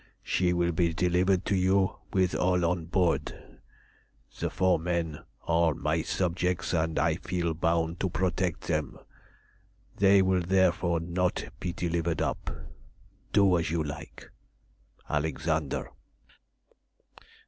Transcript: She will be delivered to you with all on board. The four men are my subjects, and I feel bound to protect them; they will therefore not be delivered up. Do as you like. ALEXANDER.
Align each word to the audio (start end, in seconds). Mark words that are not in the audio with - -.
She 0.23 0.51
will 0.51 0.71
be 0.71 0.95
delivered 0.95 1.45
to 1.45 1.55
you 1.55 1.97
with 2.11 2.33
all 2.33 2.65
on 2.65 2.85
board. 2.85 3.37
The 4.39 4.49
four 4.49 4.79
men 4.79 5.19
are 5.47 5.75
my 5.75 6.01
subjects, 6.01 6.73
and 6.73 6.97
I 6.97 7.17
feel 7.17 7.53
bound 7.53 7.99
to 7.99 8.09
protect 8.09 8.61
them; 8.61 8.97
they 9.97 10.23
will 10.23 10.41
therefore 10.41 11.01
not 11.01 11.45
be 11.59 11.71
delivered 11.71 12.19
up. 12.19 12.49
Do 13.31 13.59
as 13.59 13.69
you 13.69 13.83
like. 13.83 14.31
ALEXANDER. 15.07 15.91